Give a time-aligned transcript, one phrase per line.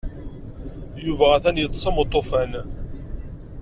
[1.05, 2.51] Yuba atan yeṭṭes am uṭufan.